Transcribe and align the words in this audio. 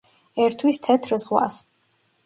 ერთვის 0.45 0.81
თეთრ 0.89 1.15
ზღვას. 1.25 1.63